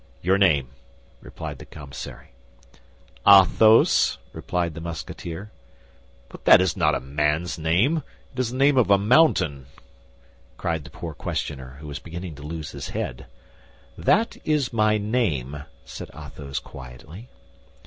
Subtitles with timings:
[0.23, 0.69] "Your name?"
[1.19, 2.31] replied the commissary.
[3.27, 5.51] "Athos," replied the Musketeer.
[6.27, 8.01] "But that is not a man's name;
[8.33, 9.67] that is the name of a mountain,"
[10.57, 13.27] cried the poor questioner, who began to lose his head.
[13.95, 17.29] "That is my name," said Athos, quietly.